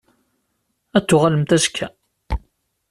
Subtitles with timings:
[0.97, 1.87] Ad d-tuɣalemt azekka?